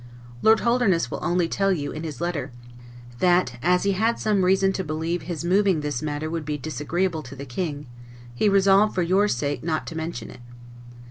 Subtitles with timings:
[0.41, 2.51] Lord Holderness will only tell you, in his letter,
[3.19, 7.21] that, as he had some reason to believe his moving this matter would be disagreeable
[7.21, 7.85] to the King,
[8.33, 10.41] he resolved, for your sake, not to mention it.